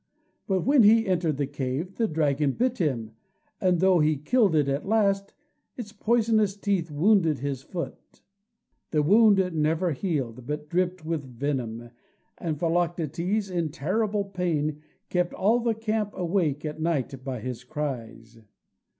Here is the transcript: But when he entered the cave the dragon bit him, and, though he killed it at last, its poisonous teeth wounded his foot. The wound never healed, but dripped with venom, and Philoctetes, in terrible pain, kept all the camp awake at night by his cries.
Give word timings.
But 0.47 0.61
when 0.65 0.81
he 0.81 1.05
entered 1.05 1.37
the 1.37 1.45
cave 1.45 1.97
the 1.97 2.07
dragon 2.07 2.53
bit 2.53 2.79
him, 2.79 3.11
and, 3.59 3.79
though 3.79 3.99
he 3.99 4.17
killed 4.17 4.55
it 4.55 4.67
at 4.67 4.87
last, 4.87 5.35
its 5.77 5.91
poisonous 5.93 6.57
teeth 6.57 6.89
wounded 6.89 7.37
his 7.37 7.61
foot. 7.61 8.19
The 8.89 9.03
wound 9.03 9.53
never 9.53 9.91
healed, 9.91 10.47
but 10.47 10.69
dripped 10.69 11.05
with 11.05 11.23
venom, 11.37 11.91
and 12.39 12.57
Philoctetes, 12.57 13.47
in 13.51 13.69
terrible 13.69 14.23
pain, 14.25 14.81
kept 15.09 15.35
all 15.35 15.59
the 15.59 15.75
camp 15.75 16.13
awake 16.15 16.65
at 16.65 16.81
night 16.81 17.23
by 17.23 17.39
his 17.39 17.63
cries. 17.63 18.39